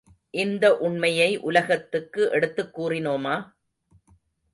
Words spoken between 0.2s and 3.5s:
இந்த உண்மையை உலகத்துக்கு எடுத்துக் கூறினோமா?